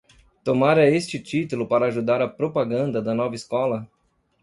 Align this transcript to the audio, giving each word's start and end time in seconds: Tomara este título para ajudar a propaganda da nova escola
Tomara 0.43 0.87
este 0.89 1.19
título 1.19 1.67
para 1.67 1.85
ajudar 1.85 2.23
a 2.23 2.27
propaganda 2.35 3.03
da 3.03 3.13
nova 3.13 3.35
escola 3.35 3.87